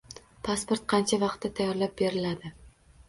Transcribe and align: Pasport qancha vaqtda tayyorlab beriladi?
Pasport 0.47 0.87
qancha 0.93 1.19
vaqtda 1.25 1.53
tayyorlab 1.61 1.95
beriladi? 2.01 2.53